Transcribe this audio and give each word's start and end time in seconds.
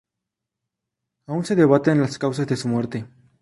Aún 1.27 1.45
se 1.45 1.53
debaten 1.55 2.01
las 2.01 2.17
causas 2.17 2.47
de 2.47 2.55
su 2.57 2.67
muerte. 2.67 3.05